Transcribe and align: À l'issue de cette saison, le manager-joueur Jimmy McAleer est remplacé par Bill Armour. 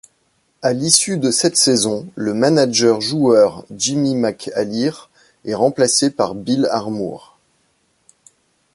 À 0.63 0.73
l'issue 0.73 1.19
de 1.19 1.29
cette 1.29 1.55
saison, 1.57 2.07
le 2.15 2.33
manager-joueur 2.33 3.65
Jimmy 3.69 4.15
McAleer 4.15 5.09
est 5.45 5.53
remplacé 5.53 6.09
par 6.09 6.33
Bill 6.33 6.65
Armour. 6.71 7.37